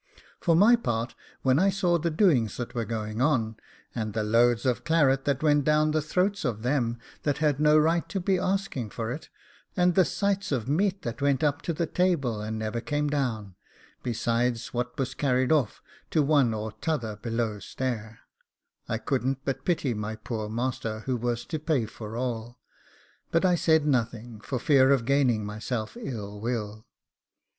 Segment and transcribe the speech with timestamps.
[0.39, 1.13] For my part,
[1.43, 3.57] when I saw the doings that were going on,
[3.93, 7.77] and the loads of claret that went down the throats of them that had no
[7.77, 9.29] right to be asking for it,
[9.77, 13.53] and the sights of meat that went up to table and never came down,
[14.01, 18.21] besides what was carried off to one or t'other below stair,
[18.89, 22.59] I couldn't but pity my poor master, who was to pay for all;
[23.29, 26.87] but I said nothing, for fear of gaining myself ill will.